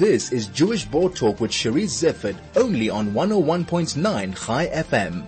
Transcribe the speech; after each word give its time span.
This 0.00 0.32
is 0.32 0.46
Jewish 0.46 0.86
Board 0.86 1.14
Talk 1.14 1.40
with 1.40 1.50
Charisse 1.50 2.02
Zeifert, 2.02 2.34
only 2.56 2.88
on 2.88 3.10
101.9 3.12 4.46
Chai 4.46 4.66
FM. 4.68 5.26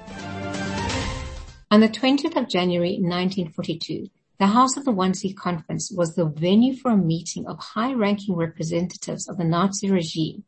On 1.70 1.80
the 1.80 1.90
20th 1.90 2.36
of 2.38 2.48
January 2.48 2.92
1942, 2.92 4.08
the 4.38 4.46
House 4.46 4.78
of 4.78 4.86
the 4.86 4.90
Wannsee 4.90 5.36
Conference 5.36 5.92
was 5.94 6.14
the 6.14 6.24
venue 6.24 6.74
for 6.74 6.90
a 6.90 6.96
meeting 6.96 7.46
of 7.46 7.58
high-ranking 7.58 8.34
representatives 8.34 9.28
of 9.28 9.36
the 9.36 9.44
Nazi 9.44 9.90
regime, 9.90 10.44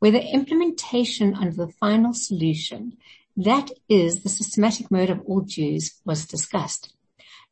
where 0.00 0.10
the 0.10 0.26
implementation 0.26 1.36
under 1.36 1.54
the 1.54 1.72
final 1.78 2.12
solution, 2.12 2.96
that 3.36 3.70
is 3.88 4.24
the 4.24 4.28
systematic 4.28 4.90
murder 4.90 5.12
of 5.12 5.20
all 5.24 5.42
Jews, 5.42 6.00
was 6.04 6.26
discussed. 6.26 6.92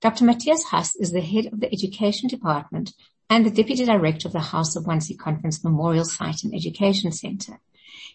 Dr. 0.00 0.24
Matthias 0.24 0.64
Hass 0.72 0.96
is 0.96 1.12
the 1.12 1.20
head 1.20 1.46
of 1.46 1.61
the 1.61 1.72
Education 1.72 2.29
Department 2.29 2.95
and 3.29 3.45
the 3.45 3.50
Deputy 3.50 3.84
Director 3.84 4.29
of 4.29 4.32
the 4.32 4.40
House 4.40 4.77
of 4.77 4.84
Wannsee 4.84 5.19
Conference 5.19 5.64
Memorial 5.64 6.05
Site 6.05 6.45
and 6.45 6.55
Education 6.55 7.12
Center. 7.12 7.60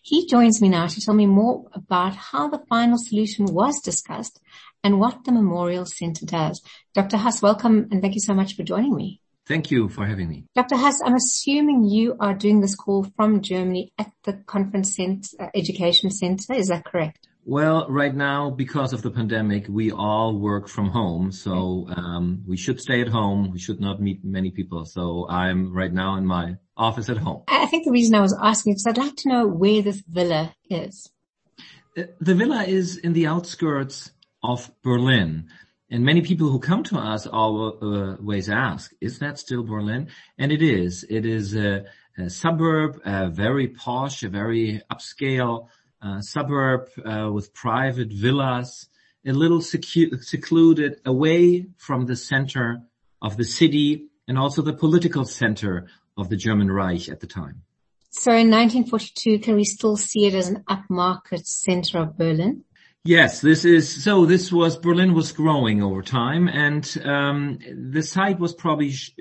He 0.02 0.27
joins 0.27 0.62
me 0.62 0.70
now 0.70 0.88
to 0.88 1.02
tell 1.02 1.13
me 1.13 1.26
more 1.26 1.70
about 1.73 2.16
how 2.16 2.48
the 2.48 2.63
final 2.70 2.98
solution 2.98 3.45
was 3.45 3.81
discussed 3.81 4.39
and 4.84 5.00
what 5.00 5.26
the 5.26 5.31
Memorial 5.31 5.86
Center 5.86 6.26
does. 6.26 6.62
Dr. 6.94 7.17
Hass, 7.17 7.41
welcome 7.41 7.88
and 7.91 8.02
thank 8.02 8.16
you 8.16 8.22
so 8.22 8.34
much 8.34 8.55
for 8.55 8.63
joining 8.63 8.95
me. 8.95 9.22
Thank 9.45 9.70
you 9.70 9.89
for 9.89 10.05
having 10.05 10.30
me. 10.30 10.45
Dr. 10.55 10.77
Hass, 10.77 11.02
I'm 11.03 11.16
assuming 11.16 11.84
you 11.84 12.16
are 12.20 12.34
doing 12.34 12.62
this 12.62 12.75
call 12.75 13.05
from 13.16 13.41
Germany 13.41 13.91
at 13.98 14.12
the 14.23 14.34
Conference 14.34 14.95
Center, 14.95 15.28
uh, 15.39 15.48
Education 15.53 16.09
Center. 16.09 16.53
Is 16.53 16.67
that 16.67 16.86
correct? 16.86 17.28
Well, 17.44 17.88
right 17.90 18.13
now, 18.13 18.52
because 18.52 18.94
of 18.94 19.02
the 19.02 19.09
pandemic, 19.09 19.66
we 19.68 19.91
all 19.91 20.38
work 20.38 20.68
from 20.68 20.90
home. 20.90 21.31
So, 21.31 21.88
um, 21.95 22.44
we 22.48 22.55
should 22.55 22.80
stay 22.80 23.02
at 23.02 23.08
home. 23.08 23.52
We 23.52 23.58
should 23.58 23.80
not 23.80 24.00
meet 24.00 24.23
many 24.23 24.52
people. 24.52 24.86
So 24.86 25.27
I'm 25.27 25.73
right 25.73 25.91
now 25.91 26.17
in 26.17 26.26
my 26.26 26.58
office 26.77 27.09
at 27.09 27.17
home. 27.17 27.44
I 27.48 27.66
think 27.66 27.86
the 27.86 27.91
reason 27.91 28.14
I 28.14 28.22
was 28.22 28.38
asking 28.40 28.75
is 28.75 28.86
I'd 28.88 28.97
like 28.97 29.16
to 29.17 29.30
know 29.30 29.47
where 29.47 29.81
this 29.81 30.03
villa 30.08 30.53
is. 30.69 31.09
Uh, 31.97 32.03
the 32.19 32.36
villa 32.36 32.64
is 32.64 32.97
in 32.97 33.14
the 33.14 33.28
outskirts 33.28 34.12
of 34.44 34.72
Berlin. 34.84 35.50
And 35.89 36.06
many 36.06 36.22
people 36.22 36.50
who 36.50 36.59
come 36.59 36.84
to 36.84 36.97
us 36.97 37.28
always 37.28 38.50
ask, 38.50 38.92
is 39.02 39.19
that 39.19 39.39
still 39.39 39.64
Berlin? 39.64 40.08
And 40.38 40.52
it 40.52 40.62
is. 40.62 41.06
It 41.09 41.25
is 41.25 41.53
a, 41.53 41.84
a 42.17 42.30
suburb, 42.30 43.02
a 43.03 43.30
very 43.30 43.67
posh, 43.67 44.23
a 44.23 44.30
very 44.30 44.81
upscale 44.89 45.66
uh, 45.66 45.67
suburb 46.21 46.89
uh, 47.05 47.30
with 47.31 47.53
private 47.53 48.11
villas, 48.11 48.89
a 49.25 49.31
little 49.31 49.59
secu- 49.59 50.23
secluded 50.23 50.99
away 51.05 51.67
from 51.77 52.05
the 52.05 52.16
center 52.16 52.81
of 53.21 53.38
the 53.38 53.44
city 53.44 54.07
and 54.27 54.38
also 54.38 54.61
the 54.61 54.73
political 54.73 55.25
center 55.25 55.88
of 56.17 56.29
the 56.29 56.38
German 56.38 56.72
Reich 56.72 57.09
at 57.09 57.19
the 57.19 57.27
time. 57.27 57.63
So 58.09 58.31
in 58.31 58.52
1942, 58.52 59.39
can 59.39 59.55
we 59.55 59.63
still 59.63 59.95
see 59.95 60.25
it 60.25 60.33
as 60.33 60.49
an 60.49 60.63
upmarket 60.69 61.45
center 61.45 61.99
of 61.99 62.17
Berlin? 62.17 62.66
Yes, 63.03 63.41
this 63.41 63.66
is 63.66 64.03
so. 64.03 64.25
This 64.27 64.52
was 64.52 64.77
Berlin 64.77 65.16
was 65.16 65.31
growing 65.31 65.81
over 65.81 66.03
time, 66.03 66.47
and 66.47 66.85
um, 67.03 67.57
the 67.73 68.03
site 68.03 68.38
was 68.38 68.53
probably 68.53 68.91
sh- 68.91 69.16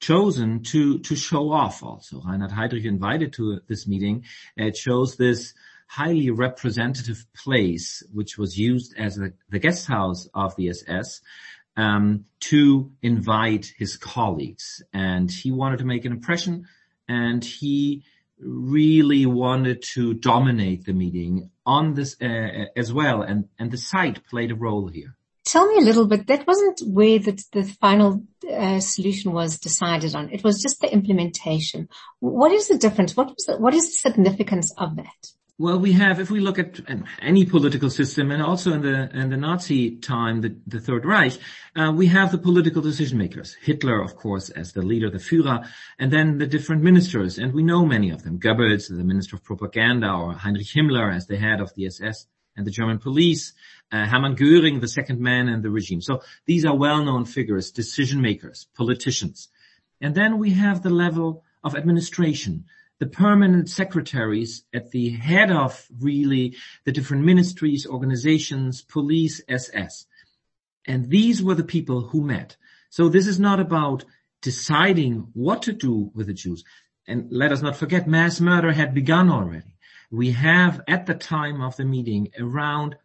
chosen 0.00 0.62
to 0.62 1.00
to 1.00 1.14
show 1.16 1.52
off. 1.52 1.82
Also, 1.82 2.22
Reinhard 2.22 2.50
Heydrich 2.50 2.86
invited 2.86 3.34
to 3.34 3.60
this 3.68 3.86
meeting. 3.86 4.24
It 4.56 4.74
shows 4.74 5.16
this 5.16 5.52
highly 5.90 6.30
representative 6.30 7.26
place, 7.34 8.00
which 8.12 8.38
was 8.38 8.56
used 8.56 8.94
as 8.96 9.18
a, 9.18 9.32
the 9.48 9.58
guest 9.58 9.88
house 9.88 10.28
of 10.34 10.54
the 10.54 10.68
SS, 10.68 11.20
um, 11.76 12.24
to 12.38 12.92
invite 13.02 13.72
his 13.76 13.96
colleagues, 13.96 14.82
and 14.92 15.28
he 15.28 15.50
wanted 15.50 15.80
to 15.80 15.84
make 15.84 16.04
an 16.04 16.12
impression, 16.12 16.64
and 17.08 17.44
he 17.44 18.04
really 18.38 19.26
wanted 19.26 19.82
to 19.82 20.14
dominate 20.14 20.84
the 20.84 20.92
meeting 20.92 21.50
on 21.66 21.94
this 21.94 22.14
uh, 22.22 22.66
as 22.76 22.92
well, 22.92 23.22
and 23.22 23.48
and 23.58 23.72
the 23.72 23.76
site 23.76 24.24
played 24.28 24.52
a 24.52 24.54
role 24.54 24.86
here. 24.86 25.16
Tell 25.44 25.66
me 25.66 25.78
a 25.78 25.84
little 25.84 26.06
bit. 26.06 26.28
That 26.28 26.46
wasn't 26.46 26.82
where 26.86 27.18
the, 27.18 27.42
the 27.52 27.64
final 27.64 28.22
uh, 28.48 28.78
solution 28.78 29.32
was 29.32 29.58
decided 29.58 30.14
on. 30.14 30.30
It 30.30 30.44
was 30.44 30.62
just 30.62 30.80
the 30.80 30.92
implementation. 30.92 31.88
What 32.20 32.52
is 32.52 32.68
the 32.68 32.78
difference? 32.78 33.16
What 33.16 33.28
was 33.28 33.44
the, 33.46 33.56
what 33.56 33.74
is 33.74 33.86
the 33.86 34.10
significance 34.10 34.72
of 34.78 34.94
that? 34.96 35.32
Well, 35.60 35.78
we 35.78 35.92
have, 35.92 36.20
if 36.20 36.30
we 36.30 36.40
look 36.40 36.58
at 36.58 36.80
any 37.20 37.44
political 37.44 37.90
system, 37.90 38.30
and 38.30 38.42
also 38.42 38.72
in 38.72 38.80
the 38.80 39.10
in 39.12 39.28
the 39.28 39.36
Nazi 39.36 39.96
time, 39.96 40.40
the, 40.40 40.56
the 40.66 40.80
Third 40.80 41.04
Reich, 41.04 41.36
uh, 41.76 41.92
we 41.94 42.06
have 42.06 42.32
the 42.32 42.38
political 42.38 42.80
decision 42.80 43.18
makers. 43.18 43.58
Hitler, 43.60 44.00
of 44.00 44.16
course, 44.16 44.48
as 44.48 44.72
the 44.72 44.80
leader, 44.80 45.10
the 45.10 45.18
Führer, 45.18 45.68
and 45.98 46.10
then 46.10 46.38
the 46.38 46.46
different 46.46 46.82
ministers, 46.82 47.36
and 47.36 47.52
we 47.52 47.62
know 47.62 47.84
many 47.84 48.08
of 48.08 48.22
them. 48.22 48.40
Goebbels, 48.40 48.88
the 48.88 49.04
minister 49.04 49.36
of 49.36 49.44
propaganda, 49.44 50.10
or 50.10 50.32
Heinrich 50.32 50.68
Himmler 50.68 51.14
as 51.14 51.26
the 51.26 51.36
head 51.36 51.60
of 51.60 51.74
the 51.74 51.84
SS 51.88 52.26
and 52.56 52.66
the 52.66 52.70
German 52.70 52.98
police, 52.98 53.52
uh, 53.92 54.06
Hermann 54.06 54.36
Göring, 54.36 54.80
the 54.80 54.88
second 54.88 55.20
man 55.20 55.46
in 55.46 55.60
the 55.60 55.68
regime. 55.68 56.00
So 56.00 56.22
these 56.46 56.64
are 56.64 56.74
well-known 56.74 57.26
figures, 57.26 57.70
decision 57.70 58.22
makers, 58.22 58.66
politicians, 58.74 59.48
and 60.00 60.14
then 60.14 60.38
we 60.38 60.52
have 60.52 60.82
the 60.82 60.88
level 60.88 61.44
of 61.62 61.76
administration 61.76 62.64
the 63.00 63.06
permanent 63.06 63.68
secretaries 63.68 64.62
at 64.72 64.90
the 64.90 65.10
head 65.10 65.50
of 65.50 65.88
really 65.98 66.54
the 66.84 66.92
different 66.92 67.24
ministries, 67.24 67.86
organizations, 67.86 68.82
police, 68.82 69.40
SS. 69.48 70.06
And 70.86 71.10
these 71.10 71.42
were 71.42 71.54
the 71.54 71.64
people 71.64 72.02
who 72.02 72.22
met. 72.22 72.56
So 72.90 73.08
this 73.08 73.26
is 73.26 73.40
not 73.40 73.58
about 73.58 74.04
deciding 74.42 75.28
what 75.32 75.62
to 75.62 75.72
do 75.72 76.10
with 76.14 76.26
the 76.26 76.34
Jews. 76.34 76.62
And 77.08 77.26
let 77.32 77.52
us 77.52 77.62
not 77.62 77.76
forget 77.76 78.06
mass 78.06 78.38
murder 78.40 78.70
had 78.70 78.94
begun 78.94 79.30
already. 79.30 79.74
We 80.10 80.32
have 80.32 80.82
at 80.86 81.06
the 81.06 81.14
time 81.14 81.62
of 81.62 81.76
the 81.76 81.84
meeting 81.84 82.28
around 82.38 82.96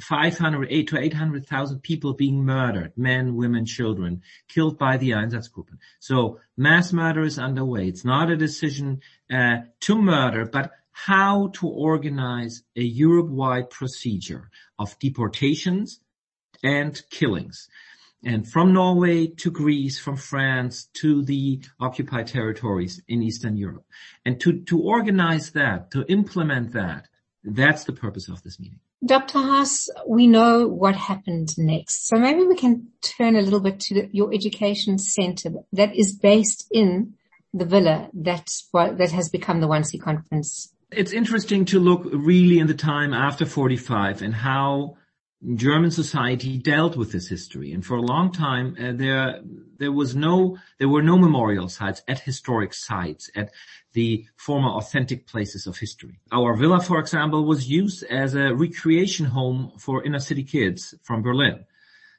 500 0.00 0.68
to 0.88 0.98
800,000 0.98 1.82
people 1.82 2.14
being 2.14 2.44
murdered, 2.44 2.92
men, 2.96 3.36
women, 3.36 3.66
children, 3.66 4.22
killed 4.48 4.78
by 4.78 4.96
the 4.96 5.10
Einsatzgruppen. 5.10 5.78
So 6.00 6.40
mass 6.56 6.92
murder 6.92 7.22
is 7.22 7.38
underway. 7.38 7.88
It's 7.88 8.04
not 8.04 8.30
a 8.30 8.36
decision 8.36 9.00
uh, 9.32 9.58
to 9.80 10.00
murder, 10.00 10.44
but 10.46 10.72
how 10.92 11.48
to 11.48 11.68
organize 11.68 12.62
a 12.74 12.82
Europe-wide 12.82 13.68
procedure 13.70 14.50
of 14.78 14.98
deportations 14.98 16.00
and 16.62 17.02
killings. 17.10 17.68
And 18.24 18.48
from 18.50 18.72
Norway 18.72 19.26
to 19.26 19.50
Greece, 19.50 19.98
from 19.98 20.16
France 20.16 20.86
to 20.94 21.22
the 21.22 21.60
occupied 21.78 22.28
territories 22.28 23.02
in 23.08 23.22
Eastern 23.22 23.56
Europe. 23.56 23.84
And 24.24 24.40
to, 24.40 24.60
to 24.64 24.80
organize 24.80 25.50
that, 25.50 25.90
to 25.90 26.04
implement 26.10 26.72
that, 26.72 27.08
that's 27.44 27.84
the 27.84 27.92
purpose 27.92 28.28
of 28.28 28.42
this 28.42 28.58
meeting. 28.58 28.80
Dr. 29.04 29.38
Hass, 29.38 29.88
we 30.06 30.26
know 30.26 30.66
what 30.66 30.96
happened 30.96 31.56
next. 31.58 32.08
So 32.08 32.16
maybe 32.16 32.42
we 32.44 32.56
can 32.56 32.88
turn 33.02 33.36
a 33.36 33.42
little 33.42 33.60
bit 33.60 33.78
to 33.80 33.94
the, 33.94 34.08
your 34.12 34.32
education 34.32 34.98
center 34.98 35.50
that 35.72 35.94
is 35.94 36.14
based 36.14 36.66
in 36.70 37.14
the 37.52 37.64
villa 37.64 38.08
that, 38.14 38.50
that 38.72 39.10
has 39.12 39.28
become 39.28 39.60
the 39.60 39.68
Wannsee 39.68 40.00
conference. 40.00 40.72
It's 40.90 41.12
interesting 41.12 41.64
to 41.66 41.80
look 41.80 42.02
really 42.04 42.58
in 42.58 42.68
the 42.68 42.74
time 42.74 43.12
after 43.12 43.44
45 43.44 44.22
and 44.22 44.34
how 44.34 44.96
German 45.54 45.90
society 45.90 46.58
dealt 46.58 46.96
with 46.96 47.12
this 47.12 47.28
history. 47.28 47.72
And 47.72 47.84
for 47.84 47.96
a 47.96 48.02
long 48.02 48.32
time, 48.32 48.76
uh, 48.80 48.92
there, 48.92 49.40
there 49.78 49.92
was 49.92 50.16
no, 50.16 50.56
there 50.78 50.88
were 50.88 51.02
no 51.02 51.18
memorial 51.18 51.68
sites 51.68 52.02
at 52.08 52.20
historic 52.20 52.72
sites, 52.72 53.30
at 53.36 53.52
the 53.92 54.26
former 54.36 54.70
authentic 54.70 55.26
places 55.26 55.66
of 55.66 55.78
history. 55.78 56.20
Our 56.32 56.56
villa, 56.56 56.80
for 56.80 56.98
example, 56.98 57.44
was 57.44 57.68
used 57.68 58.02
as 58.04 58.34
a 58.34 58.54
recreation 58.54 59.26
home 59.26 59.72
for 59.78 60.04
inner 60.04 60.20
city 60.20 60.42
kids 60.42 60.94
from 61.02 61.22
Berlin. 61.22 61.64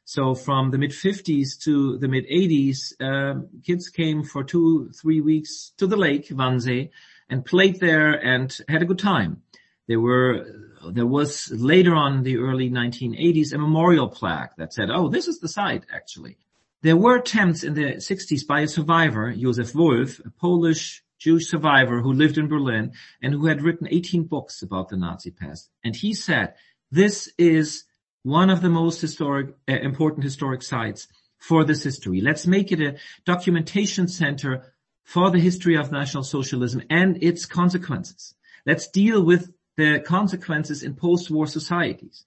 So 0.05 0.35
from 0.35 0.71
the 0.71 0.77
mid 0.77 0.91
50s 0.91 1.59
to 1.63 1.97
the 1.97 2.07
mid 2.07 2.25
80s, 2.29 2.93
uh, 3.01 3.41
kids 3.65 3.89
came 3.89 4.23
for 4.23 4.43
two, 4.43 4.89
three 4.91 5.21
weeks 5.21 5.73
to 5.77 5.85
the 5.85 5.97
lake, 5.97 6.29
Wannsee, 6.29 6.91
and 7.29 7.43
played 7.43 7.79
there 7.79 8.13
and 8.13 8.55
had 8.69 8.81
a 8.81 8.85
good 8.85 8.99
time. 8.99 9.41
There 9.87 9.99
were, 9.99 10.45
there 10.91 11.05
was 11.05 11.51
later 11.51 11.95
on 11.95 12.23
the 12.23 12.37
early 12.37 12.69
1980s 12.69 13.53
a 13.53 13.57
memorial 13.57 14.09
plaque 14.09 14.55
that 14.57 14.73
said, 14.73 14.89
oh, 14.91 15.09
this 15.09 15.27
is 15.27 15.39
the 15.39 15.49
site 15.49 15.85
actually. 15.93 16.37
There 16.81 16.97
were 16.97 17.17
attempts 17.17 17.63
in 17.63 17.73
the 17.73 17.95
60s 17.95 18.45
by 18.45 18.61
a 18.61 18.67
survivor, 18.67 19.33
Josef 19.33 19.73
Wulf, 19.73 20.19
a 20.19 20.29
Polish 20.29 21.03
Jewish 21.17 21.47
survivor 21.49 22.01
who 22.01 22.13
lived 22.13 22.37
in 22.37 22.47
Berlin 22.47 22.91
and 23.21 23.33
who 23.33 23.47
had 23.47 23.63
written 23.63 23.87
18 23.89 24.23
books 24.25 24.61
about 24.61 24.89
the 24.89 24.97
Nazi 24.97 25.31
past. 25.31 25.69
And 25.83 25.95
he 25.95 26.13
said, 26.13 26.53
this 26.91 27.31
is 27.37 27.85
one 28.23 28.49
of 28.49 28.61
the 28.61 28.69
most 28.69 29.01
historic, 29.01 29.55
uh, 29.67 29.73
important 29.73 30.23
historic 30.23 30.61
sites 30.61 31.07
for 31.37 31.63
this 31.63 31.83
history. 31.83 32.21
Let's 32.21 32.45
make 32.45 32.71
it 32.71 32.81
a 32.81 32.97
documentation 33.25 34.07
center 34.07 34.73
for 35.03 35.31
the 35.31 35.39
history 35.39 35.75
of 35.75 35.91
National 35.91 36.23
Socialism 36.23 36.83
and 36.89 37.23
its 37.23 37.45
consequences. 37.45 38.35
Let's 38.65 38.87
deal 38.87 39.23
with 39.23 39.51
the 39.77 39.99
consequences 39.99 40.83
in 40.83 40.95
post-war 40.95 41.47
societies. 41.47 42.25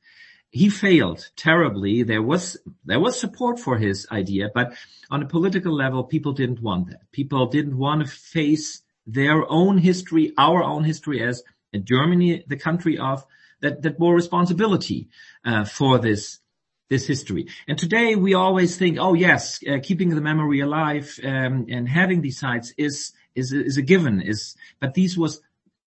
He 0.50 0.68
failed 0.68 1.30
terribly. 1.36 2.02
There 2.02 2.22
was, 2.22 2.56
there 2.84 2.98
was 2.98 3.20
support 3.20 3.60
for 3.60 3.78
his 3.78 4.06
idea, 4.10 4.50
but 4.52 4.72
on 5.10 5.22
a 5.22 5.26
political 5.26 5.74
level, 5.74 6.02
people 6.04 6.32
didn't 6.32 6.62
want 6.62 6.88
that. 6.88 7.10
People 7.12 7.46
didn't 7.46 7.76
want 7.76 8.02
to 8.02 8.08
face 8.10 8.82
their 9.06 9.48
own 9.50 9.78
history, 9.78 10.32
our 10.38 10.62
own 10.62 10.84
history 10.84 11.22
as 11.22 11.42
Germany, 11.84 12.44
the 12.46 12.56
country 12.56 12.98
of 12.98 13.24
that, 13.60 13.82
that 13.82 13.98
bore 13.98 14.14
responsibility 14.14 15.08
uh, 15.44 15.64
for 15.64 15.98
this 15.98 16.40
this 16.88 17.06
history. 17.06 17.46
And 17.68 17.78
today 17.78 18.16
we 18.16 18.34
always 18.34 18.76
think, 18.76 18.98
oh 19.00 19.14
yes, 19.14 19.60
uh, 19.62 19.78
keeping 19.80 20.08
the 20.08 20.20
memory 20.20 20.58
alive 20.58 21.20
um, 21.22 21.66
and 21.70 21.88
having 21.88 22.20
these 22.20 22.40
sites 22.40 22.74
is 22.76 23.12
is 23.36 23.52
is 23.52 23.76
a 23.76 23.82
given. 23.82 24.20
Is 24.20 24.56
but 24.80 24.94
these 24.94 25.16
was 25.16 25.40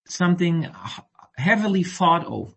something 0.06 0.66
heavily 1.36 1.82
fought 1.82 2.24
over, 2.26 2.54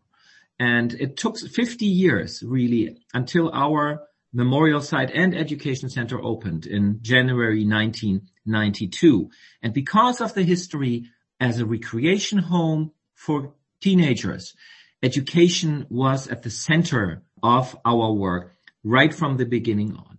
and 0.60 0.94
it 0.94 1.18
took 1.18 1.38
50 1.38 1.86
years 1.86 2.44
really 2.44 2.98
until 3.14 3.52
our 3.54 4.08
memorial 4.34 4.82
site 4.82 5.12
and 5.12 5.36
education 5.36 5.90
center 5.90 6.22
opened 6.22 6.66
in 6.66 7.00
January 7.02 7.66
1992. 7.66 9.30
And 9.62 9.74
because 9.74 10.22
of 10.22 10.34
the 10.34 10.44
history 10.44 11.06
as 11.40 11.60
a 11.60 11.66
recreation 11.66 12.40
home 12.40 12.92
for 13.14 13.54
teenagers, 13.82 14.56
education 15.04 15.86
was 15.90 16.28
at 16.28 16.44
the 16.44 16.50
center 16.50 17.24
of 17.44 17.76
our 17.86 18.12
work 18.12 18.56
right 18.84 19.14
from 19.14 19.38
the 19.38 19.46
beginning 19.46 19.96
on. 19.96 20.18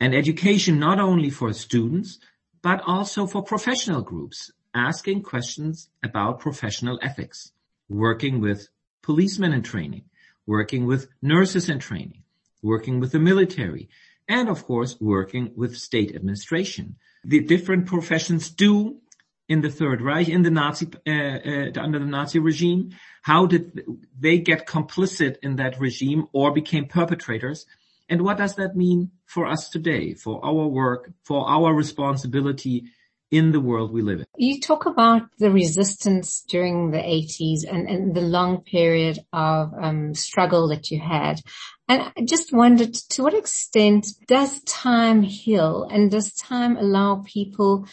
And 0.00 0.14
education 0.14 0.78
not 0.78 1.00
only 1.00 1.30
for 1.30 1.52
students, 1.52 2.18
but 2.62 2.82
also 2.86 3.26
for 3.26 3.42
professional 3.42 4.02
groups, 4.02 4.50
asking 4.74 5.22
questions 5.22 5.88
about 6.02 6.40
professional 6.40 6.98
ethics, 7.02 7.52
working 7.94 8.40
with 8.40 8.68
policemen 9.02 9.52
in 9.52 9.62
training, 9.62 10.04
working 10.46 10.86
with 10.86 11.08
nurses 11.22 11.68
in 11.68 11.78
training, 11.78 12.22
working 12.62 13.00
with 13.00 13.12
the 13.12 13.18
military, 13.18 13.88
and 14.28 14.48
of 14.48 14.64
course 14.64 14.96
working 15.00 15.52
with 15.56 15.76
state 15.76 16.14
administration. 16.14 16.96
The 17.24 17.40
different 17.40 17.86
professions 17.86 18.50
do 18.50 19.00
in 19.48 19.60
the 19.60 19.70
Third 19.70 20.00
Reich, 20.00 20.28
in 20.28 20.42
the 20.42 20.50
Nazi, 20.50 20.88
uh, 21.06 21.10
uh, 21.10 21.80
under 21.80 21.98
the 21.98 22.06
Nazi 22.06 22.38
regime? 22.38 22.90
How 23.22 23.46
did 23.46 23.84
they 24.18 24.38
get 24.38 24.66
complicit 24.66 25.36
in 25.42 25.56
that 25.56 25.78
regime 25.78 26.26
or 26.32 26.50
became 26.52 26.86
perpetrators? 26.86 27.66
And 28.08 28.22
what 28.22 28.38
does 28.38 28.54
that 28.56 28.76
mean 28.76 29.10
for 29.26 29.46
us 29.46 29.68
today, 29.68 30.14
for 30.14 30.44
our 30.44 30.66
work, 30.66 31.12
for 31.24 31.48
our 31.48 31.74
responsibility 31.74 32.84
in 33.34 33.52
the 33.52 33.60
world 33.60 33.92
we 33.92 34.00
live 34.00 34.20
in? 34.20 34.26
You 34.36 34.60
talk 34.60 34.86
about 34.86 35.22
the 35.38 35.50
resistance 35.50 36.44
during 36.48 36.92
the 36.92 36.98
80s 36.98 37.60
and, 37.68 37.88
and 37.88 38.14
the 38.14 38.20
long 38.20 38.62
period 38.62 39.18
of 39.32 39.72
um, 39.80 40.14
struggle 40.14 40.68
that 40.68 40.90
you 40.90 41.00
had. 41.00 41.40
And 41.88 42.02
I 42.16 42.24
just 42.24 42.52
wondered 42.52 42.94
to 42.94 43.22
what 43.24 43.34
extent 43.34 44.06
does 44.28 44.62
time 44.62 45.22
heal 45.22 45.88
and 45.90 46.10
does 46.10 46.32
time 46.34 46.76
allow 46.76 47.24
people 47.26 47.86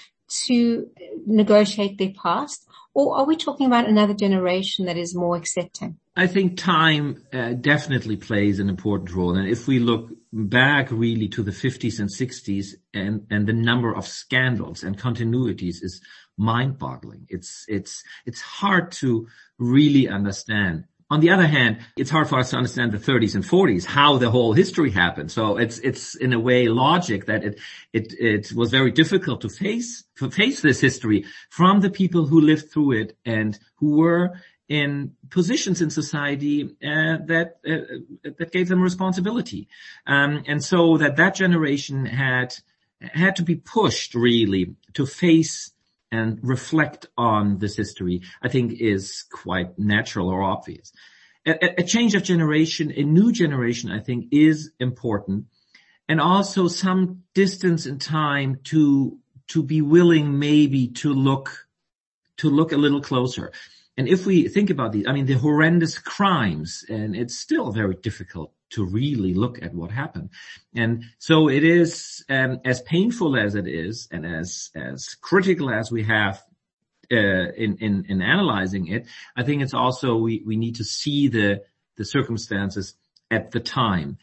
to 0.46 0.90
negotiate 1.26 1.98
their 1.98 2.14
past? 2.22 2.68
Or 2.94 3.16
are 3.16 3.26
we 3.26 3.38
talking 3.38 3.68
about 3.68 3.88
another 3.88 4.14
generation 4.14 4.86
that 4.86 4.98
is 4.98 5.16
more 5.16 5.38
accepting? 5.38 5.98
I 6.16 6.28
think 6.28 6.58
time 6.58 7.24
uh, 7.32 7.54
definitely 7.54 8.18
plays 8.18 8.60
an 8.60 8.68
important 8.68 9.14
role. 9.14 9.38
And 9.38 9.48
if 9.48 9.66
we 9.66 9.80
look 9.80 10.10
back 10.34 10.92
really 10.92 11.30
to 11.30 11.44
the 11.44 11.52
50s 11.52 12.00
and 12.00 12.10
60s 12.10 12.76
and, 12.94 13.26
and 13.30 13.48
the 13.48 13.54
number 13.54 13.96
of 13.96 14.06
scandals 14.06 14.84
and 14.84 15.00
continuities 15.00 15.82
is 15.82 16.02
mind 16.38 16.78
boggling. 16.78 17.28
It's, 17.30 17.64
it's, 17.70 18.04
it's 18.26 18.42
hard 18.42 18.92
to 18.94 19.28
really 19.58 20.10
understand 20.10 20.86
on 21.12 21.20
the 21.20 21.30
other 21.30 21.46
hand, 21.46 21.80
it's 21.98 22.10
hard 22.10 22.30
for 22.30 22.40
us 22.40 22.52
to 22.52 22.58
understand 22.58 22.94
the 22.94 22.98
30s 22.98 23.36
and 23.36 23.44
40s, 23.44 23.86
how 23.86 24.18
the 24.18 24.32
whole 24.32 24.54
history 24.54 24.92
happened. 24.92 25.30
So 25.30 25.58
it's, 25.58 25.78
it's 25.80 26.16
in 26.16 26.32
a 26.32 26.40
way 26.40 26.70
logic 26.70 27.26
that 27.26 27.44
it, 27.44 27.60
it, 27.92 28.14
it 28.18 28.54
was 28.56 28.72
very 28.72 28.92
difficult 28.92 29.42
to 29.42 29.50
face, 29.50 30.06
to 30.20 30.32
face 30.32 30.62
this 30.62 30.80
history 30.80 31.26
from 31.50 31.82
the 31.82 31.90
people 31.90 32.26
who 32.26 32.40
lived 32.40 32.72
through 32.72 32.94
it 32.94 33.18
and 33.26 33.60
who 33.76 33.98
were 33.98 34.40
in 34.70 35.12
positions 35.30 35.82
in 35.82 35.90
society 35.90 36.64
uh, 36.82 37.18
that 37.26 37.60
uh, 37.68 38.30
that 38.38 38.54
gave 38.54 38.70
them 38.70 38.82
responsibility, 38.82 39.68
um, 40.08 40.44
and 40.48 40.64
so 40.64 40.96
that 40.96 41.18
that 41.18 41.36
generation 41.36 42.06
had 42.06 42.56
had 43.02 43.36
to 43.36 43.44
be 43.44 43.56
pushed 43.56 44.16
really 44.16 44.74
to 44.94 45.06
face 45.06 45.74
and 46.12 46.40
reflect 46.42 47.08
on 47.18 47.58
this 47.60 47.76
history, 47.76 48.22
I 48.42 48.50
think 48.50 48.80
is 48.80 49.26
quite 49.32 49.78
natural 49.80 50.30
or 50.30 50.44
obvious. 50.44 50.92
A, 51.46 51.80
a, 51.82 51.84
change 51.84 52.14
of 52.14 52.24
generation, 52.24 52.94
a 52.96 53.04
new 53.04 53.32
generation, 53.32 53.92
I 53.92 54.00
think 54.00 54.28
is 54.32 54.72
important. 54.80 55.46
And 56.08 56.20
also 56.20 56.68
some 56.68 57.24
distance 57.34 57.86
in 57.86 57.98
time 57.98 58.60
to, 58.66 59.18
to 59.48 59.64
be 59.64 59.82
willing 59.82 60.38
maybe 60.38 60.90
to 60.90 61.14
look, 61.14 61.68
to 62.38 62.50
look 62.50 62.74
a 62.74 62.78
little 62.78 63.02
closer. 63.02 63.52
And 63.98 64.08
if 64.08 64.26
we 64.26 64.48
think 64.50 64.70
about 64.70 64.92
these, 64.92 65.08
I 65.08 65.14
mean, 65.14 65.26
the 65.26 65.34
horrendous 65.34 65.98
crimes, 65.98 66.86
and 66.90 67.16
it's 67.16 67.38
still 67.38 67.72
very 67.72 67.96
difficult 67.96 68.54
to 68.72 68.86
really 68.86 69.34
look 69.34 69.62
at 69.62 69.74
what 69.74 69.92
happened. 69.92 70.30
And 70.76 71.04
so 71.20 71.50
it 71.50 71.64
is, 71.64 72.24
um, 72.30 72.62
as 72.66 72.82
painful 72.82 73.38
as 73.38 73.56
it 73.56 73.68
is 73.68 74.08
and 74.12 74.26
as, 74.26 74.70
as 74.76 75.16
critical 75.22 75.70
as 75.70 75.92
we 75.92 76.04
have 76.04 76.44
uh, 77.12 77.52
in, 77.58 77.78
in, 77.78 78.06
in 78.08 78.22
analyzing 78.22 78.88
it, 78.88 79.06
I 79.36 79.44
think 79.44 79.62
it's 79.62 79.74
also, 79.74 80.16
we, 80.16 80.44
we 80.46 80.56
need 80.56 80.76
to 80.76 80.84
see 80.84 81.28
the, 81.28 81.64
the 81.98 82.06
circumstances 82.06 82.96
at 83.30 83.52
the 83.52 83.60
time. 83.60 84.18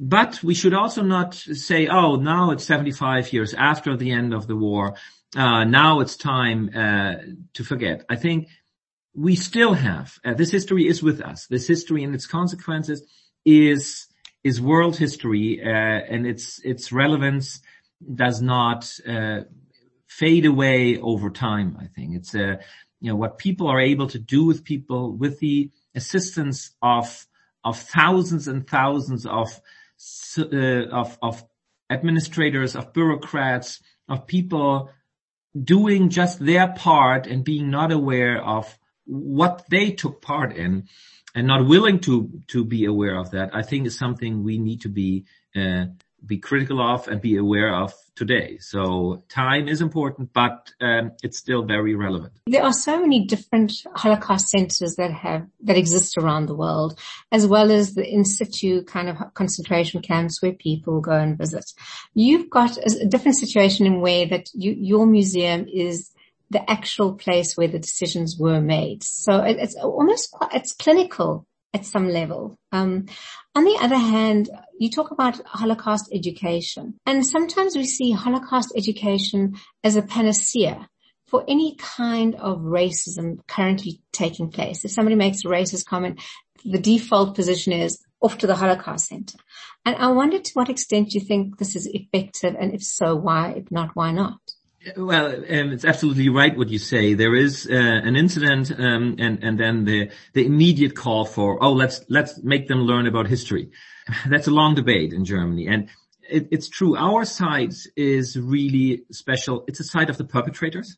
But 0.00 0.42
we 0.42 0.54
should 0.54 0.74
also 0.74 1.02
not 1.02 1.34
say, 1.34 1.88
oh, 1.88 2.16
now 2.16 2.50
it's 2.52 2.64
75 2.64 3.32
years 3.32 3.54
after 3.54 3.96
the 3.96 4.12
end 4.12 4.32
of 4.32 4.46
the 4.46 4.56
war. 4.56 4.94
Uh, 5.36 5.64
now 5.64 6.00
it's 6.00 6.16
time, 6.16 6.70
uh, 6.74 7.14
to 7.54 7.64
forget. 7.64 8.04
I 8.08 8.16
think 8.16 8.48
we 9.14 9.34
still 9.34 9.74
have, 9.74 10.18
uh, 10.24 10.34
this 10.34 10.50
history 10.50 10.86
is 10.86 11.02
with 11.02 11.20
us. 11.20 11.46
This 11.46 11.66
history 11.66 12.04
and 12.04 12.14
its 12.14 12.26
consequences 12.26 13.02
is 13.48 14.06
is 14.44 14.60
world 14.60 14.96
history, 14.96 15.60
uh, 15.64 15.68
and 15.68 16.26
its 16.26 16.60
its 16.64 16.92
relevance 16.92 17.60
does 18.14 18.40
not 18.40 18.90
uh, 19.08 19.40
fade 20.06 20.46
away 20.46 20.98
over 20.98 21.30
time. 21.30 21.76
I 21.80 21.86
think 21.86 22.14
it's 22.16 22.34
a 22.34 22.52
uh, 22.52 22.56
you 23.00 23.10
know 23.10 23.16
what 23.16 23.38
people 23.38 23.68
are 23.68 23.80
able 23.80 24.08
to 24.08 24.18
do 24.18 24.44
with 24.44 24.64
people 24.64 25.16
with 25.16 25.38
the 25.38 25.70
assistance 25.94 26.70
of 26.82 27.26
of 27.64 27.78
thousands 27.78 28.48
and 28.48 28.66
thousands 28.66 29.24
of 29.24 29.48
uh, 30.38 30.86
of 30.92 31.18
of 31.22 31.44
administrators, 31.90 32.76
of 32.76 32.92
bureaucrats, 32.92 33.80
of 34.08 34.26
people 34.26 34.90
doing 35.58 36.10
just 36.10 36.38
their 36.38 36.68
part 36.68 37.26
and 37.26 37.44
being 37.44 37.70
not 37.70 37.90
aware 37.92 38.42
of 38.42 38.78
what 39.06 39.64
they 39.70 39.90
took 39.90 40.20
part 40.20 40.54
in 40.54 40.86
and 41.38 41.46
not 41.46 41.66
willing 41.66 42.00
to 42.00 42.28
to 42.48 42.64
be 42.64 42.84
aware 42.84 43.16
of 43.16 43.30
that, 43.30 43.54
I 43.54 43.62
think 43.62 43.86
is 43.86 43.96
something 43.96 44.42
we 44.42 44.58
need 44.58 44.80
to 44.80 44.88
be 44.88 45.24
uh, 45.54 45.84
be 46.26 46.38
critical 46.38 46.80
of 46.82 47.06
and 47.06 47.20
be 47.20 47.36
aware 47.36 47.72
of 47.72 47.94
today. 48.16 48.58
So 48.58 49.22
time 49.28 49.68
is 49.68 49.80
important, 49.80 50.32
but 50.32 50.72
um, 50.80 51.12
it's 51.22 51.38
still 51.38 51.62
very 51.62 51.94
relevant. 51.94 52.32
There 52.48 52.64
are 52.64 52.72
so 52.72 53.00
many 53.00 53.24
different 53.24 53.72
Holocaust 53.94 54.48
centers 54.48 54.96
that 54.96 55.12
have 55.12 55.46
that 55.62 55.76
exist 55.76 56.18
around 56.18 56.46
the 56.46 56.56
world, 56.56 56.98
as 57.30 57.46
well 57.46 57.70
as 57.70 57.94
the 57.94 58.04
in 58.04 58.24
situ 58.24 58.82
kind 58.82 59.08
of 59.08 59.16
concentration 59.34 60.02
camps 60.02 60.42
where 60.42 60.54
people 60.54 61.00
go 61.00 61.12
and 61.12 61.38
visit. 61.38 61.66
You've 62.14 62.50
got 62.50 62.76
a 62.78 63.06
different 63.06 63.38
situation 63.38 63.86
in 63.86 64.00
where 64.00 64.26
that 64.26 64.48
you, 64.54 64.72
your 64.76 65.06
museum 65.06 65.68
is 65.72 66.10
the 66.50 66.68
actual 66.70 67.14
place 67.14 67.56
where 67.56 67.68
the 67.68 67.78
decisions 67.78 68.36
were 68.38 68.60
made. 68.60 69.02
So 69.02 69.42
it, 69.42 69.58
it's 69.58 69.76
almost 69.76 70.30
quite, 70.30 70.54
it's 70.54 70.72
clinical 70.72 71.46
at 71.74 71.84
some 71.84 72.08
level. 72.08 72.56
Um, 72.72 73.06
on 73.54 73.64
the 73.64 73.78
other 73.80 73.98
hand, 73.98 74.48
you 74.78 74.90
talk 74.90 75.10
about 75.10 75.40
Holocaust 75.46 76.08
education 76.12 76.94
and 77.06 77.26
sometimes 77.26 77.76
we 77.76 77.84
see 77.84 78.12
Holocaust 78.12 78.72
education 78.76 79.56
as 79.84 79.96
a 79.96 80.02
panacea 80.02 80.88
for 81.26 81.44
any 81.46 81.76
kind 81.76 82.34
of 82.36 82.60
racism 82.60 83.46
currently 83.46 84.00
taking 84.12 84.50
place. 84.50 84.84
If 84.84 84.92
somebody 84.92 85.14
makes 85.14 85.44
a 85.44 85.48
racist 85.48 85.84
comment, 85.84 86.20
the 86.64 86.78
default 86.78 87.34
position 87.34 87.72
is 87.72 88.00
off 88.20 88.38
to 88.38 88.46
the 88.46 88.56
Holocaust 88.56 89.08
Center. 89.08 89.38
And 89.84 89.96
I 89.96 90.08
wonder 90.08 90.38
to 90.38 90.52
what 90.54 90.70
extent 90.70 91.14
you 91.14 91.20
think 91.20 91.58
this 91.58 91.76
is 91.76 91.86
effective 91.86 92.56
and 92.58 92.72
if 92.74 92.82
so, 92.82 93.14
why, 93.14 93.52
if 93.56 93.70
not, 93.70 93.90
why 93.94 94.10
not? 94.12 94.38
Well, 94.96 95.34
um, 95.34 95.72
it's 95.72 95.84
absolutely 95.84 96.28
right 96.28 96.56
what 96.56 96.68
you 96.68 96.78
say. 96.78 97.14
There 97.14 97.34
is 97.34 97.68
uh, 97.70 97.74
an 97.74 98.16
incident, 98.16 98.70
um, 98.70 99.16
and 99.18 99.42
and 99.42 99.58
then 99.58 99.84
the 99.84 100.10
the 100.32 100.46
immediate 100.46 100.94
call 100.94 101.24
for 101.24 101.62
oh 101.62 101.72
let's 101.72 102.04
let's 102.08 102.42
make 102.42 102.68
them 102.68 102.82
learn 102.82 103.06
about 103.06 103.26
history. 103.26 103.70
That's 104.28 104.46
a 104.46 104.52
long 104.52 104.74
debate 104.74 105.12
in 105.12 105.24
Germany, 105.24 105.66
and 105.66 105.88
it, 106.28 106.48
it's 106.50 106.68
true. 106.68 106.96
Our 106.96 107.24
side 107.24 107.72
is 107.96 108.38
really 108.38 109.04
special. 109.10 109.64
It's 109.66 109.80
a 109.80 109.84
side 109.84 110.10
of 110.10 110.18
the 110.18 110.24
perpetrators. 110.24 110.96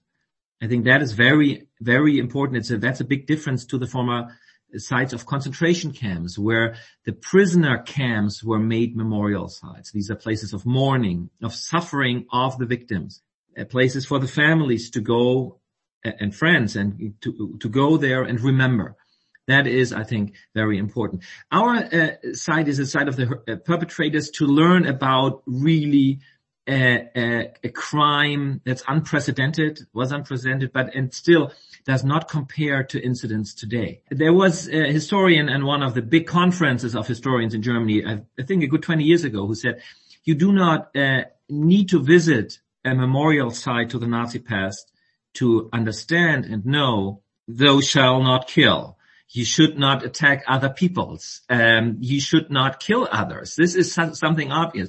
I 0.63 0.67
think 0.67 0.85
that 0.85 1.01
is 1.01 1.13
very 1.13 1.69
very 1.81 2.19
important. 2.19 2.59
It's 2.59 2.71
a, 2.71 2.79
that's 2.79 3.01
a 3.01 3.05
big 3.05 3.27
difference 3.27 3.65
to 3.67 3.79
the 3.79 3.87
former 3.87 4.37
sites 4.77 5.13
of 5.13 5.27
concentration 5.27 5.93
camps 5.93 6.39
where 6.39 6.77
the 7.05 7.13
prisoner 7.13 7.79
camps 7.79 8.45
were 8.45 8.59
made 8.59 8.97
memorial 8.97 9.49
sites. 9.49 9.91
These 9.91 10.11
are 10.11 10.17
places 10.17 10.53
of 10.53 10.65
mourning, 10.65 11.31
of 11.43 11.55
suffering 11.55 12.27
of 12.33 12.59
the 12.59 12.67
victims. 12.67 13.23
Uh, 13.61 13.65
places 13.65 14.07
for 14.07 14.19
the 14.19 14.29
families 14.29 14.91
to 14.91 15.01
go 15.01 15.61
and 16.03 16.35
friends 16.35 16.77
and 16.77 17.15
to, 17.21 17.59
to 17.61 17.69
go 17.69 17.97
there 17.97 18.23
and 18.23 18.41
remember. 18.41 18.97
That 19.49 19.67
is, 19.67 19.93
I 19.93 20.05
think, 20.05 20.35
very 20.55 20.79
important. 20.79 21.25
Our 21.51 21.77
uh, 21.77 22.11
side 22.33 22.69
is 22.69 22.79
the 22.79 22.87
side 22.87 23.09
of 23.09 23.17
the 23.17 23.43
uh, 23.49 23.57
perpetrators 23.57 24.31
to 24.33 24.47
learn 24.47 24.87
about 24.87 25.43
really 25.47 26.21
a, 26.69 27.09
a, 27.17 27.53
a, 27.65 27.69
crime 27.71 28.61
that's 28.65 28.85
unprecedented, 28.87 29.81
was 29.93 30.13
unprecedented, 30.13 30.73
but 30.73 30.95
and 30.95 31.13
still 31.13 31.53
does 31.85 32.05
not 32.05 32.29
compare 32.29 32.85
to 32.85 33.03
incidents 33.03 33.55
today. 33.55 34.03
There 34.11 34.33
was 34.33 34.69
a 34.69 34.93
historian 34.93 35.49
and 35.49 35.65
one 35.65 35.83
of 35.83 35.95
the 35.95 36.03
big 36.03 36.27
conferences 36.27 36.95
of 36.95 37.09
historians 37.09 37.55
in 37.55 37.63
Germany, 37.63 38.05
I, 38.07 38.23
I 38.39 38.43
think 38.45 38.63
a 38.63 38.69
good 38.69 38.83
20 38.83 39.03
years 39.03 39.25
ago, 39.25 39.47
who 39.47 39.55
said, 39.55 39.83
you 40.25 40.35
do 40.35 40.53
not 40.53 40.95
uh, 40.95 41.25
need 41.49 41.89
to 41.89 42.01
visit 42.01 42.61
a 42.85 42.95
memorial 42.95 43.51
site 43.51 43.91
to 43.91 43.99
the 43.99 44.07
Nazi 44.07 44.39
past 44.39 44.91
to 45.35 45.69
understand 45.73 46.45
and 46.45 46.65
know 46.67 47.23
thou 47.47 47.81
shall 47.81 48.23
not 48.23 48.49
kill. 48.49 48.97
You 49.31 49.45
should 49.45 49.79
not 49.79 50.05
attack 50.05 50.45
other 50.49 50.71
peoples. 50.71 51.43
Um, 51.49 51.99
you 52.01 52.21
should 52.21 52.51
not 52.51 52.81
kill 52.81 53.09
others. 53.11 53.55
This 53.55 53.77
is 53.77 53.93
something 53.93 54.51
obvious. 54.51 54.89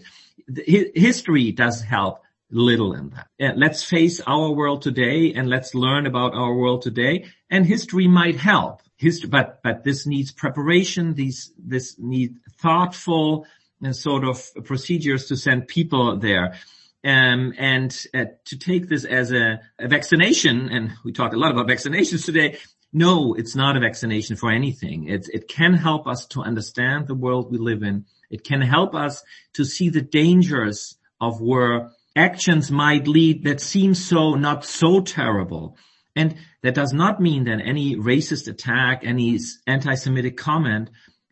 History 0.66 1.52
does 1.52 1.82
help 1.82 2.22
little 2.50 2.94
in 2.94 3.12
that. 3.12 3.58
let's 3.58 3.84
face 3.84 4.20
our 4.28 4.52
world 4.52 4.82
today 4.82 5.34
and 5.34 5.48
let's 5.48 5.74
learn 5.74 6.06
about 6.06 6.34
our 6.34 6.54
world 6.54 6.82
today 6.82 7.26
and 7.50 7.66
history 7.66 8.08
might 8.08 8.36
help. 8.36 8.82
History, 8.98 9.30
but, 9.30 9.62
but 9.64 9.84
this 9.84 10.06
needs 10.06 10.32
preparation. 10.32 11.14
These, 11.14 11.54
this 11.58 11.98
needs 11.98 12.38
thoughtful 12.60 13.48
and 13.82 13.96
sort 13.96 14.24
of 14.24 14.44
procedures 14.66 15.28
to 15.28 15.38
send 15.38 15.68
people 15.68 16.18
there. 16.18 16.56
Um, 17.04 17.54
and 17.58 18.06
uh, 18.14 18.26
to 18.46 18.60
take 18.60 18.88
this 18.88 19.06
as 19.06 19.32
a, 19.32 19.60
a, 19.80 19.88
vaccination, 19.88 20.70
and 20.70 20.92
we 21.04 21.12
talk 21.12 21.34
a 21.34 21.38
lot 21.38 21.52
about 21.52 21.68
vaccinations 21.68 22.26
today. 22.26 22.60
No, 22.94 23.34
it's 23.34 23.56
not 23.56 23.76
a 23.76 23.80
vaccination 23.80 24.36
for 24.36 24.52
anything. 24.52 25.08
It, 25.08 25.28
it 25.34 25.48
can 25.48 25.74
help 25.74 26.06
us 26.06 26.28
to 26.28 26.42
understand 26.42 27.08
the 27.08 27.16
world 27.16 27.52
we 27.52 27.58
live 27.58 27.82
in. 27.82 28.06
It 28.30 28.44
can 28.44 28.62
help 28.62 28.94
us 28.94 29.24
to 29.54 29.66
see 29.66 29.90
the 29.90 30.02
dangers 30.02 30.96
of 31.20 31.42
where 31.42 31.92
actions 32.16 32.70
might 32.70 33.08
lead 33.08 33.46
that 33.46 33.62
seem 33.62 33.96
so 33.96 34.36
not 34.36 34.66
so 34.66 35.02
terrible. 35.02 35.78
And 36.16 36.36
that 36.62 36.76
does 36.76 36.94
not 36.94 37.22
mean 37.22 37.46
that 37.46 37.62
any 37.64 37.96
racist 37.96 38.48
attack, 38.48 39.02
any 39.04 39.40
anti-Semitic 39.66 40.38
comment 40.38 40.90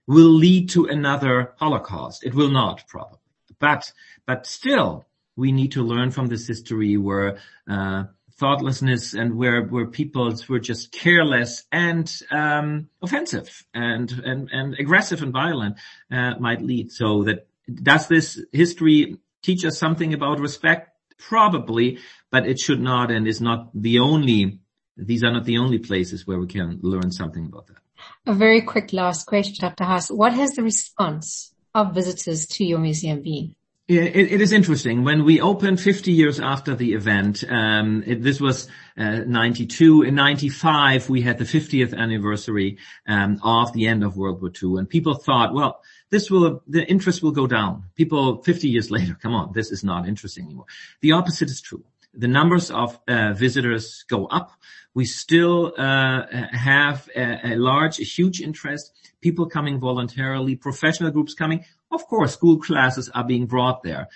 will 0.08 0.32
lead 0.32 0.70
to 0.70 0.86
another 0.86 1.54
Holocaust. 1.58 2.24
It 2.26 2.34
will 2.34 2.50
not 2.50 2.88
probably. 2.88 3.20
But, 3.60 3.92
but 4.26 4.48
still, 4.48 5.06
we 5.40 5.52
need 5.52 5.72
to 5.72 5.84
learn 5.84 6.12
from 6.12 6.28
this 6.28 6.46
history 6.48 6.98
where 6.98 7.38
uh, 7.70 8.04
thoughtlessness 8.40 9.14
and 9.14 9.36
where 9.36 9.64
where 9.64 9.86
people 9.86 10.34
were 10.48 10.60
just 10.60 10.92
careless 10.92 11.64
and 11.72 12.22
um, 12.32 12.90
offensive 13.02 13.66
and, 13.74 14.12
and 14.24 14.50
and 14.52 14.76
aggressive 14.80 15.22
and 15.22 15.34
violent 15.34 15.78
uh, 16.12 16.36
might 16.40 16.62
lead. 16.62 16.92
So 16.92 17.24
that 17.24 17.48
does 17.72 18.08
this 18.08 18.42
history 18.52 19.18
teach 19.42 19.66
us 19.66 19.78
something 19.78 20.14
about 20.14 20.40
respect? 20.40 20.90
Probably, 21.18 22.00
but 22.32 22.48
it 22.48 22.60
should 22.60 22.82
not 22.82 23.12
and 23.12 23.28
is 23.28 23.42
not 23.42 23.70
the 23.74 24.00
only. 24.00 24.60
These 24.96 25.24
are 25.24 25.32
not 25.32 25.46
the 25.46 25.58
only 25.58 25.80
places 25.80 26.28
where 26.28 26.40
we 26.40 26.48
can 26.48 26.80
learn 26.82 27.12
something 27.12 27.46
about 27.46 27.68
that. 27.68 27.78
A 28.26 28.34
very 28.34 28.62
quick 28.62 28.92
last 28.94 29.26
question, 29.26 29.56
Dr. 29.60 29.86
Hass. 29.86 30.10
What 30.10 30.34
has 30.34 30.52
the 30.52 30.64
response 30.64 31.54
of 31.74 31.94
visitors 31.94 32.46
to 32.48 32.66
your 32.66 32.80
museum 32.80 33.22
been? 33.22 33.56
It, 33.90 34.34
it 34.34 34.40
is 34.40 34.54
interesting. 34.54 35.04
When 35.04 35.26
we 35.26 35.42
opened 35.42 35.82
50 35.82 36.12
years 36.12 36.40
after 36.40 36.76
the 36.76 36.94
event, 36.94 37.44
um, 37.50 38.04
it, 38.06 38.22
this 38.22 38.40
was 38.40 38.68
uh, 38.96 39.22
92. 39.26 40.04
In 40.04 40.14
95, 40.14 41.10
we 41.10 41.22
had 41.22 41.40
the 41.40 41.44
50th 41.44 41.98
anniversary 41.98 42.78
um, 43.08 43.40
of 43.42 43.74
the 43.74 43.88
end 43.88 44.04
of 44.04 44.16
World 44.16 44.44
War 44.44 44.52
II, 44.52 44.78
and 44.78 44.88
people 44.88 45.16
thought, 45.16 45.56
well, 45.56 45.82
this 46.12 46.30
will 46.30 46.62
the 46.68 46.86
interest 46.86 47.24
will 47.24 47.32
go 47.32 47.48
down. 47.48 47.86
People 47.96 48.44
50 48.44 48.70
years 48.70 48.92
later, 48.98 49.18
come 49.20 49.34
on, 49.34 49.54
this 49.54 49.72
is 49.72 49.84
not 49.84 50.08
interesting 50.08 50.46
anymore. 50.46 50.68
The 51.02 51.14
opposite 51.14 51.50
is 51.50 51.60
true. 51.60 51.84
The 52.14 52.28
numbers 52.28 52.70
of 52.70 53.00
uh, 53.08 53.34
visitors 53.34 54.06
go 54.08 54.28
up. 54.28 54.52
We 54.94 55.06
still 55.06 55.74
uh, 55.76 56.26
have 56.52 57.10
a, 57.16 57.54
a 57.54 57.56
large, 57.56 58.00
a 58.00 58.04
huge 58.04 58.40
interest. 58.40 58.92
People 59.22 59.48
coming 59.48 59.80
voluntarily, 59.80 60.56
professional 60.56 61.10
groups 61.10 61.34
coming 61.34 61.66
of 61.92 62.06
course, 62.08 62.34
school 62.34 62.60
classes 62.60 63.10
are 63.10 63.24
being 63.24 63.46
brought 63.46 63.84
there. 63.84 64.08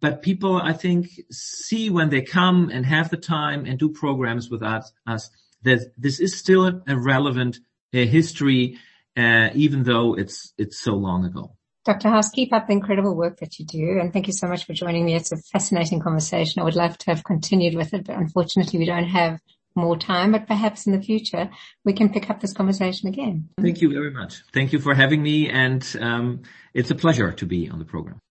But 0.00 0.22
people, 0.22 0.56
I 0.56 0.72
think, 0.72 1.08
see 1.30 1.88
when 1.90 2.10
they 2.10 2.22
come 2.22 2.70
and 2.70 2.84
have 2.84 3.10
the 3.10 3.16
time 3.16 3.64
and 3.64 3.78
do 3.78 3.88
programs 3.88 4.50
with 4.50 4.62
us, 4.62 4.92
us 5.06 5.30
that 5.62 5.92
this 5.96 6.20
is 6.20 6.36
still 6.36 6.82
a 6.86 6.96
relevant 6.96 7.58
uh, 7.94 7.98
history, 7.98 8.78
uh, 9.16 9.48
even 9.54 9.84
though 9.84 10.14
it's, 10.14 10.52
it's 10.58 10.78
so 10.78 10.94
long 10.94 11.24
ago. 11.24 11.56
Dr. 11.86 12.08
Hass, 12.08 12.30
keep 12.30 12.52
up 12.52 12.66
the 12.66 12.72
incredible 12.72 13.16
work 13.16 13.38
that 13.38 13.58
you 13.58 13.64
do. 13.64 13.98
And 14.00 14.12
thank 14.12 14.26
you 14.26 14.32
so 14.32 14.48
much 14.48 14.64
for 14.64 14.74
joining 14.74 15.04
me. 15.04 15.14
It's 15.14 15.32
a 15.32 15.36
fascinating 15.36 16.00
conversation. 16.00 16.60
I 16.60 16.64
would 16.64 16.74
love 16.74 16.98
to 16.98 17.06
have 17.06 17.24
continued 17.24 17.76
with 17.76 17.94
it, 17.94 18.04
but 18.04 18.16
unfortunately 18.16 18.80
we 18.80 18.86
don't 18.86 19.08
have 19.08 19.40
more 19.76 19.96
time, 19.96 20.32
but 20.32 20.46
perhaps 20.46 20.86
in 20.86 20.92
the 20.92 21.02
future 21.02 21.50
we 21.84 21.92
can 21.92 22.08
pick 22.08 22.30
up 22.30 22.40
this 22.40 22.52
conversation 22.52 23.08
again. 23.08 23.48
Thank 23.60 23.80
you 23.80 23.92
very 23.92 24.10
much. 24.10 24.42
Thank 24.52 24.72
you 24.72 24.78
for 24.78 24.94
having 24.94 25.22
me 25.22 25.48
and 25.48 25.84
um, 26.00 26.42
it's 26.74 26.90
a 26.90 26.94
pleasure 26.94 27.32
to 27.32 27.46
be 27.46 27.68
on 27.68 27.78
the 27.78 27.84
program. 27.84 28.20